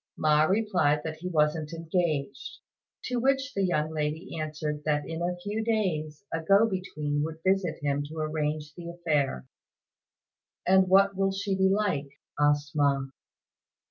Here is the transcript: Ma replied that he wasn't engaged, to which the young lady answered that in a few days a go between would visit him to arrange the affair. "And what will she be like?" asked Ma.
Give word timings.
Ma 0.17 0.45
replied 0.45 1.01
that 1.03 1.17
he 1.17 1.27
wasn't 1.29 1.73
engaged, 1.73 2.57
to 3.03 3.17
which 3.17 3.53
the 3.53 3.63
young 3.63 3.91
lady 3.93 4.35
answered 4.35 4.81
that 4.83 5.07
in 5.07 5.21
a 5.21 5.37
few 5.43 5.63
days 5.63 6.23
a 6.33 6.41
go 6.41 6.67
between 6.67 7.21
would 7.21 7.37
visit 7.43 7.75
him 7.83 8.03
to 8.07 8.17
arrange 8.17 8.73
the 8.73 8.89
affair. 8.89 9.45
"And 10.65 10.87
what 10.87 11.15
will 11.15 11.31
she 11.31 11.55
be 11.55 11.69
like?" 11.69 12.09
asked 12.39 12.71
Ma. 12.75 13.09